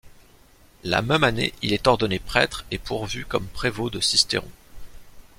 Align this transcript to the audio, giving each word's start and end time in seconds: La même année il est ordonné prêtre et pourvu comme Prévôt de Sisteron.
La 0.83 1.03
même 1.03 1.23
année 1.23 1.53
il 1.61 1.73
est 1.73 1.85
ordonné 1.85 2.17
prêtre 2.17 2.65
et 2.71 2.79
pourvu 2.79 3.23
comme 3.23 3.45
Prévôt 3.45 3.91
de 3.91 3.99
Sisteron. 3.99 4.49